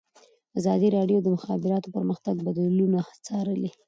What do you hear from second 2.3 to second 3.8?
بدلونونه څارلي.